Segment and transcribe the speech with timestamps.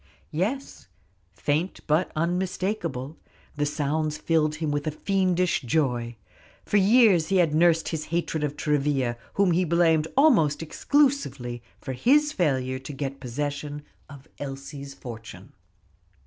[0.31, 0.87] Yes,
[1.31, 3.17] faint but unmistakable;
[3.55, 6.15] the sounds filled him with a fiendish joy.
[6.65, 11.93] For years he had nursed his hatred of Travilla, whom he blamed almost exclusively for
[11.93, 15.53] his failure to get possession of Elsie's fortune.